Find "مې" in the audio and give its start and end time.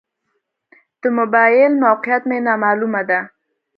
2.29-2.37